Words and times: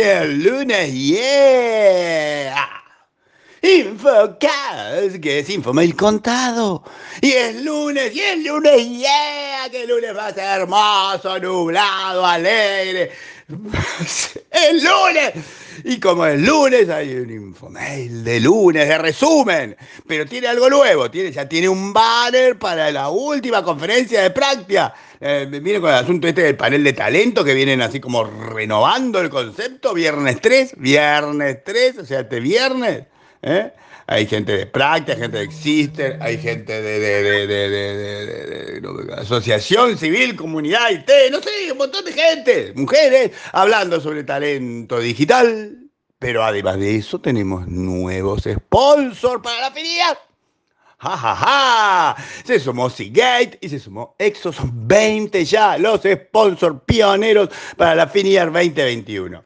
el 0.00 0.42
lunes, 0.42 0.92
yeah. 0.92 2.66
Infocast, 3.62 5.20
que 5.20 5.40
es 5.40 5.50
Infomail 5.50 5.94
contado. 5.94 6.82
Y 7.20 7.32
es 7.32 7.56
lunes, 7.62 8.14
y 8.14 8.20
es 8.20 8.44
lunes, 8.44 8.88
yeah, 8.88 9.68
que 9.70 9.86
lunes 9.86 10.16
va 10.16 10.28
a 10.28 10.34
ser 10.34 10.60
hermoso, 10.60 11.38
nublado, 11.38 12.24
alegre. 12.24 13.12
¡Es 14.50 14.82
lunes! 14.82 15.32
Y 15.84 15.98
como 15.98 16.26
es 16.26 16.40
lunes, 16.40 16.88
hay 16.88 17.14
un 17.14 17.30
infomail 17.30 18.22
de 18.22 18.40
lunes, 18.40 18.86
de 18.88 18.98
resumen. 18.98 19.76
Pero 20.06 20.26
tiene 20.26 20.48
algo 20.48 20.68
nuevo, 20.68 21.10
tiene, 21.10 21.32
ya 21.32 21.48
tiene 21.48 21.68
un 21.68 21.92
banner 21.92 22.58
para 22.58 22.90
la 22.90 23.08
última 23.08 23.62
conferencia 23.62 24.22
de 24.22 24.30
práctica. 24.30 24.94
Eh, 25.20 25.46
viene 25.50 25.80
con 25.80 25.90
el 25.90 25.96
asunto 25.96 26.28
este 26.28 26.42
del 26.42 26.56
panel 26.56 26.84
de 26.84 26.92
talento, 26.92 27.44
que 27.44 27.54
vienen 27.54 27.82
así 27.82 28.00
como 28.00 28.24
renovando 28.24 29.20
el 29.20 29.30
concepto. 29.30 29.94
Viernes 29.94 30.40
3, 30.40 30.74
viernes 30.76 31.58
3, 31.64 31.98
o 31.98 32.04
sea, 32.04 32.20
este 32.20 32.40
viernes. 32.40 33.04
¿Eh? 33.42 33.72
Hay 34.06 34.26
gente 34.26 34.56
de 34.56 34.66
práctica, 34.66 35.16
gente 35.16 35.38
de 35.38 35.44
Exister, 35.44 36.18
hay 36.20 36.36
gente 36.36 36.82
de, 36.82 37.46
de, 37.46 38.82
asociación 39.16 39.96
civil, 39.96 40.34
comunidad 40.34 40.90
IT, 40.90 41.08
no 41.30 41.40
sé, 41.40 41.70
un 41.70 41.78
montón 41.78 42.04
de 42.04 42.12
gente, 42.12 42.72
mujeres, 42.74 43.30
hablando 43.52 44.00
sobre 44.00 44.24
talento 44.24 44.98
digital. 44.98 45.76
Pero 46.18 46.44
además 46.44 46.78
de 46.78 46.96
eso 46.96 47.20
tenemos 47.20 47.66
nuevos 47.66 48.42
sponsors 48.42 49.42
para 49.42 49.60
la 49.60 49.70
feria. 49.70 50.18
¡Ja, 50.98 51.16
ja, 51.16 51.34
ja! 51.34 52.16
Se 52.44 52.60
sumó 52.60 52.90
Seagate 52.90 53.58
y 53.62 53.70
se 53.70 53.78
sumó 53.78 54.16
Exo. 54.18 54.52
Son 54.52 54.70
20 54.86 55.42
ya 55.46 55.78
los 55.78 56.02
sponsors 56.02 56.76
pioneros 56.84 57.48
para 57.76 57.94
la 57.94 58.06
FINIAR 58.06 58.52
2021. 58.52 59.42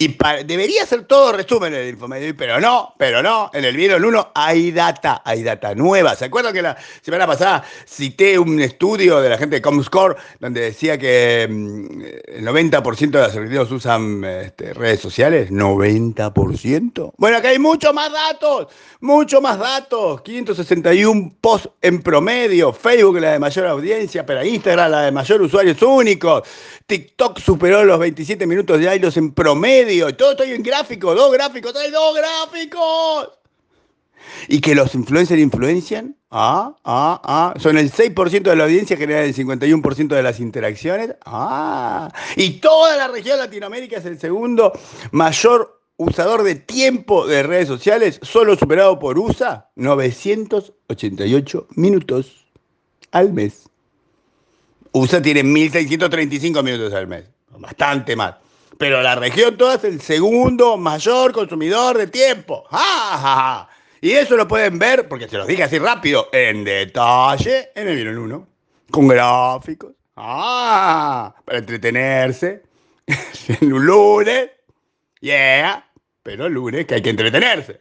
Y 0.00 0.16
debería 0.44 0.86
ser 0.86 1.04
todo 1.04 1.32
resumen 1.32 1.74
en 1.74 1.80
el 1.80 1.88
Infomedio, 1.88 2.32
pero 2.36 2.60
no, 2.60 2.94
pero 2.96 3.20
no. 3.20 3.50
En 3.52 3.64
el 3.64 3.76
Vieron 3.76 4.04
1 4.04 4.30
hay 4.32 4.70
data, 4.70 5.22
hay 5.24 5.42
data 5.42 5.74
nueva. 5.74 6.14
¿Se 6.14 6.26
acuerdan 6.26 6.52
que 6.52 6.62
la 6.62 6.76
semana 7.02 7.26
pasada 7.26 7.64
cité 7.84 8.38
un 8.38 8.60
estudio 8.60 9.20
de 9.20 9.28
la 9.28 9.38
gente 9.38 9.56
de 9.56 9.62
Comscore 9.62 10.14
donde 10.38 10.60
decía 10.60 10.96
que 10.98 11.48
mm, 11.50 12.00
el 12.38 12.46
90% 12.46 13.10
de 13.10 13.18
los 13.18 13.34
argentinos 13.34 13.72
usan 13.72 14.22
este, 14.22 14.72
redes 14.72 15.00
sociales? 15.00 15.50
¿90%? 15.50 17.14
Bueno, 17.16 17.38
acá 17.38 17.48
hay 17.48 17.58
muchos 17.58 17.92
más 17.92 18.12
datos, 18.12 18.68
mucho 19.00 19.40
más 19.40 19.58
datos. 19.58 20.22
561 20.22 21.38
posts 21.40 21.70
en 21.82 22.02
promedio. 22.02 22.72
Facebook 22.72 23.18
la 23.18 23.32
de 23.32 23.40
mayor 23.40 23.66
audiencia, 23.66 24.24
pero 24.24 24.44
Instagram 24.44 24.92
la 24.92 25.02
de 25.02 25.12
mayor 25.12 25.42
usuarios 25.42 25.82
únicos. 25.82 26.42
TikTok 26.86 27.38
superó 27.38 27.84
los 27.84 27.98
27 27.98 28.46
minutos 28.46 28.80
de 28.80 28.96
hilos 28.96 29.16
en 29.16 29.32
promedio. 29.32 29.87
Todo 30.16 30.32
estoy 30.32 30.52
en 30.52 30.62
gráfico, 30.62 31.14
dos 31.14 31.32
gráficos, 31.32 31.74
hay 31.76 31.90
dos 31.90 32.14
gráficos. 32.14 33.30
Y 34.48 34.60
que 34.60 34.74
los 34.74 34.94
influencers 34.94 35.40
influencian. 35.40 36.14
Ah, 36.30 36.74
ah, 36.84 37.20
ah. 37.24 37.54
Son 37.58 37.78
el 37.78 37.90
6% 37.90 38.42
de 38.42 38.56
la 38.56 38.64
audiencia, 38.64 38.96
generan 38.96 39.24
el 39.24 39.34
51% 39.34 40.08
de 40.08 40.22
las 40.22 40.40
interacciones. 40.40 41.14
Ah. 41.24 42.12
Y 42.36 42.60
toda 42.60 42.96
la 42.96 43.08
región 43.08 43.38
Latinoamérica 43.38 43.96
es 43.96 44.04
el 44.04 44.20
segundo 44.20 44.72
mayor 45.10 45.80
usador 45.96 46.42
de 46.42 46.56
tiempo 46.56 47.26
de 47.26 47.42
redes 47.42 47.68
sociales, 47.68 48.20
solo 48.22 48.56
superado 48.56 48.98
por 48.98 49.18
USA, 49.18 49.68
988 49.76 51.66
minutos 51.76 52.46
al 53.10 53.32
mes. 53.32 53.64
USA 54.92 55.20
tiene 55.20 55.42
1.635 55.42 56.62
minutos 56.62 56.92
al 56.92 57.06
mes, 57.06 57.24
bastante 57.58 58.14
más. 58.14 58.34
Pero 58.78 59.02
la 59.02 59.16
región 59.16 59.56
toda 59.56 59.74
es 59.74 59.84
el 59.84 60.00
segundo 60.00 60.76
mayor 60.76 61.32
consumidor 61.32 61.98
de 61.98 62.06
tiempo. 62.06 62.64
Y 64.00 64.12
eso 64.12 64.36
lo 64.36 64.46
pueden 64.46 64.78
ver, 64.78 65.08
porque 65.08 65.28
se 65.28 65.36
los 65.36 65.48
dije 65.48 65.64
así 65.64 65.78
rápido, 65.78 66.28
en 66.32 66.62
detalle, 66.62 67.70
en 67.74 67.88
el 67.88 67.96
Vieron 67.96 68.18
1, 68.18 68.48
con 68.90 69.08
gráficos. 69.08 69.92
Ah, 70.16 71.34
para 71.44 71.58
entretenerse. 71.58 72.62
en 73.60 73.72
un 73.72 73.84
lunes. 73.84 74.50
Yeah, 75.20 75.84
pero 76.22 76.46
el 76.46 76.52
lunes 76.52 76.86
que 76.86 76.94
hay 76.94 77.02
que 77.02 77.10
entretenerse. 77.10 77.80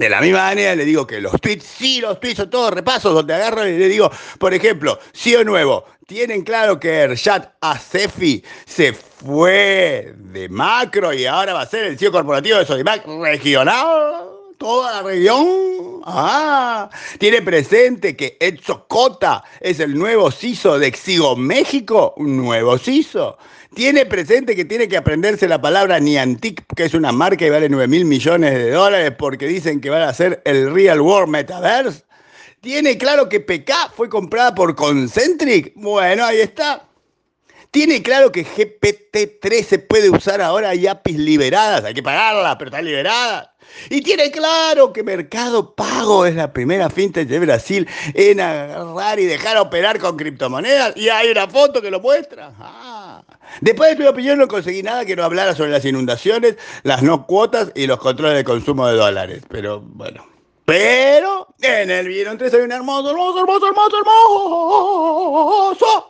De 0.00 0.08
la 0.08 0.22
misma 0.22 0.44
manera 0.44 0.74
le 0.74 0.86
digo 0.86 1.06
que 1.06 1.20
los 1.20 1.38
tweets, 1.42 1.62
sí, 1.62 2.00
los 2.00 2.18
tweets 2.18 2.38
son 2.38 2.48
todos 2.48 2.72
repasos 2.72 3.12
donde 3.12 3.34
agarro 3.34 3.68
y 3.68 3.76
le 3.76 3.86
digo, 3.86 4.10
por 4.38 4.54
ejemplo, 4.54 4.98
sí 5.12 5.36
nuevo, 5.44 5.84
tienen 6.06 6.40
claro 6.40 6.80
que 6.80 7.00
Ershad 7.00 7.50
Asefi 7.60 8.42
se 8.64 8.94
fue 8.94 10.14
de 10.16 10.48
macro 10.48 11.12
y 11.12 11.26
ahora 11.26 11.52
va 11.52 11.60
a 11.60 11.66
ser 11.66 11.84
el 11.84 11.98
CEO 11.98 12.12
corporativo 12.12 12.56
de 12.56 12.64
Sodimac 12.64 13.06
regional. 13.06 14.24
Toda 14.56 14.90
la 14.90 15.02
región. 15.02 15.69
Ah, 16.04 16.90
tiene 17.18 17.42
presente 17.42 18.16
que 18.16 18.36
Edso 18.40 18.86
Cota 18.88 19.44
es 19.60 19.80
el 19.80 19.96
nuevo 19.98 20.30
CISO 20.30 20.78
de 20.78 20.86
Exigo 20.86 21.36
México, 21.36 22.14
un 22.16 22.36
nuevo 22.36 22.78
CISO 22.78 23.36
tiene 23.74 24.04
presente 24.04 24.56
que 24.56 24.64
tiene 24.64 24.88
que 24.88 24.96
aprenderse 24.96 25.46
la 25.46 25.60
palabra 25.60 26.00
Niantic, 26.00 26.64
que 26.74 26.84
es 26.84 26.94
una 26.94 27.12
marca 27.12 27.46
y 27.46 27.50
vale 27.50 27.68
9 27.68 27.86
mil 27.86 28.04
millones 28.04 28.54
de 28.54 28.70
dólares 28.70 29.12
porque 29.16 29.46
dicen 29.46 29.80
que 29.80 29.90
van 29.90 30.02
a 30.02 30.12
ser 30.12 30.42
el 30.44 30.72
Real 30.72 31.00
World 31.00 31.28
Metaverse. 31.28 32.02
Tiene 32.60 32.98
claro 32.98 33.28
que 33.28 33.40
PK 33.40 33.92
fue 33.96 34.08
comprada 34.08 34.54
por 34.54 34.74
Concentric. 34.74 35.72
Bueno, 35.76 36.24
ahí 36.24 36.40
está. 36.40 36.89
Tiene 37.70 38.02
claro 38.02 38.32
que 38.32 38.44
GPT-3 38.44 39.64
se 39.64 39.78
puede 39.78 40.10
usar 40.10 40.40
ahora, 40.40 40.70
hay 40.70 40.88
APIs 40.88 41.18
liberadas, 41.18 41.84
hay 41.84 41.94
que 41.94 42.02
pagarla, 42.02 42.58
pero 42.58 42.70
está 42.70 42.82
liberada. 42.82 43.54
Y 43.88 44.02
tiene 44.02 44.32
claro 44.32 44.92
que 44.92 45.04
Mercado 45.04 45.76
Pago 45.76 46.26
es 46.26 46.34
la 46.34 46.52
primera 46.52 46.90
fintech 46.90 47.28
de 47.28 47.38
Brasil 47.38 47.86
en 48.14 48.40
agarrar 48.40 49.20
y 49.20 49.26
dejar 49.26 49.56
operar 49.58 50.00
con 50.00 50.16
criptomonedas. 50.16 50.96
Y 50.96 51.10
hay 51.10 51.30
una 51.30 51.46
foto 51.46 51.80
que 51.80 51.92
lo 51.92 52.00
muestra. 52.00 52.52
Ah. 52.58 53.22
Después 53.60 53.90
de 53.90 53.96
tu 54.02 54.10
opinión 54.10 54.38
no 54.38 54.48
conseguí 54.48 54.82
nada 54.82 55.04
que 55.04 55.14
no 55.14 55.22
hablara 55.22 55.54
sobre 55.54 55.70
las 55.70 55.84
inundaciones, 55.84 56.56
las 56.82 57.04
no 57.04 57.24
cuotas 57.26 57.70
y 57.76 57.86
los 57.86 58.00
controles 58.00 58.36
de 58.36 58.44
consumo 58.44 58.88
de 58.88 58.96
dólares. 58.96 59.44
Pero 59.48 59.80
bueno. 59.80 60.26
Pero 60.64 61.54
en 61.62 61.92
el 61.92 62.08
Vieron 62.08 62.36
3 62.36 62.52
hay 62.54 62.62
un 62.62 62.72
hermoso, 62.72 63.10
hermoso, 63.10 63.38
hermoso, 63.40 63.68
hermoso, 63.68 63.98
hermoso 63.98 66.09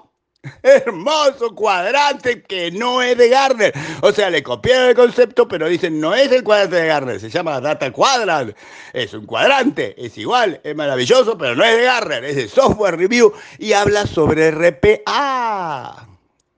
hermoso 0.62 1.54
cuadrante 1.54 2.42
que 2.42 2.70
no 2.70 3.02
es 3.02 3.16
de 3.16 3.28
Garner. 3.28 3.72
O 4.02 4.12
sea, 4.12 4.30
le 4.30 4.42
copiaron 4.42 4.88
el 4.88 4.94
concepto, 4.94 5.46
pero 5.46 5.68
dicen 5.68 6.00
no 6.00 6.14
es 6.14 6.32
el 6.32 6.42
cuadrante 6.42 6.76
de 6.76 6.86
Garner, 6.86 7.20
se 7.20 7.30
llama 7.30 7.60
Data 7.60 7.92
Quadrant. 7.92 8.56
Es 8.92 9.12
un 9.14 9.26
cuadrante, 9.26 9.94
es 9.98 10.16
igual, 10.18 10.60
es 10.64 10.74
maravilloso, 10.74 11.36
pero 11.36 11.54
no 11.54 11.64
es 11.64 11.76
de 11.76 11.84
Garner, 11.84 12.24
es 12.24 12.36
de 12.36 12.48
Software 12.48 12.96
Review 12.96 13.32
y 13.58 13.72
habla 13.72 14.06
sobre 14.06 14.50
RPA. 14.50 16.06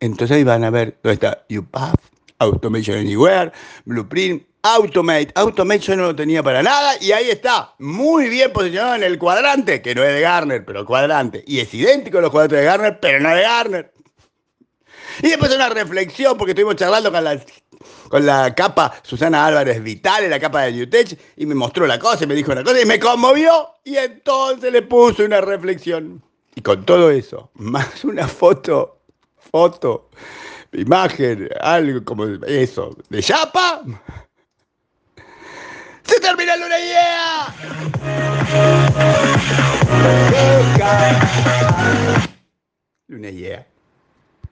Entonces 0.00 0.36
ahí 0.36 0.44
van 0.44 0.64
a 0.64 0.70
ver 0.70 0.98
dónde 1.02 1.14
está 1.14 1.44
UPath, 1.50 2.00
Automation 2.38 2.98
Anywhere, 2.98 3.52
Blueprint, 3.84 4.42
Automate. 4.62 5.32
Automate 5.34 5.80
yo 5.80 5.96
no 5.96 6.04
lo 6.04 6.16
tenía 6.16 6.42
para 6.42 6.62
nada 6.62 6.94
y 7.00 7.12
ahí 7.12 7.30
está, 7.30 7.74
muy 7.78 8.28
bien 8.28 8.52
posicionado 8.52 8.94
en 8.94 9.02
el 9.02 9.18
cuadrante, 9.18 9.82
que 9.82 9.94
no 9.94 10.04
es 10.04 10.14
de 10.14 10.20
Garner, 10.20 10.64
pero 10.64 10.86
cuadrante. 10.86 11.44
Y 11.46 11.60
es 11.60 11.72
idéntico 11.74 12.18
a 12.18 12.20
los 12.20 12.30
cuadrantes 12.30 12.60
de 12.60 12.64
Garner, 12.64 13.00
pero 13.00 13.20
no 13.20 13.34
de 13.34 13.42
Garner. 13.42 13.92
Y 15.22 15.28
después 15.28 15.54
una 15.54 15.68
reflexión, 15.68 16.38
porque 16.38 16.52
estuvimos 16.52 16.76
charlando 16.76 17.12
con 17.12 17.24
la, 17.24 17.38
con 18.08 18.24
la 18.24 18.54
capa 18.54 18.94
Susana 19.02 19.44
Álvarez 19.46 19.82
Vitale, 19.82 20.28
la 20.28 20.40
capa 20.40 20.62
de 20.62 20.72
Newtech, 20.72 21.18
y 21.36 21.46
me 21.46 21.54
mostró 21.54 21.86
la 21.86 21.98
cosa 21.98 22.24
y 22.24 22.26
me 22.26 22.34
dijo 22.34 22.52
una 22.52 22.64
cosa 22.64 22.80
y 22.80 22.86
me 22.86 22.98
conmovió. 22.98 23.68
Y 23.84 23.96
entonces 23.96 24.72
le 24.72 24.82
puse 24.82 25.24
una 25.24 25.40
reflexión. 25.40 26.22
Y 26.54 26.60
con 26.60 26.84
todo 26.84 27.10
eso, 27.10 27.50
más 27.54 28.04
una 28.04 28.28
foto 28.28 29.02
foto, 29.52 30.08
imagen, 30.72 31.48
algo 31.60 32.04
como 32.04 32.24
eso, 32.46 32.96
de 33.10 33.22
chapa. 33.22 33.82
¡Se 36.32 36.36
termina 36.36 36.56
Luna 36.56 36.78
Yeah! 36.78 37.52
Luna 43.08 43.28
Yeah. 43.28 43.71